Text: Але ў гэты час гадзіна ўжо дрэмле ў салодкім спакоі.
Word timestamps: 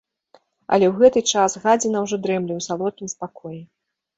Але 0.77 0.85
ў 0.87 0.93
гэты 1.01 1.21
час 1.33 1.57
гадзіна 1.65 1.97
ўжо 2.07 2.17
дрэмле 2.27 2.53
ў 2.55 2.61
салодкім 2.69 3.07
спакоі. 3.17 3.61